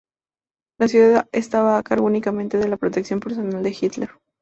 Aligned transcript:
La 0.79 0.87
unidad 0.87 1.29
estaba 1.31 1.77
a 1.77 1.83
cargo 1.83 2.07
únicamente 2.07 2.57
de 2.57 2.67
la 2.67 2.77
protección 2.77 3.19
personal 3.19 3.61
de 3.61 3.77
Hitler. 3.79 4.09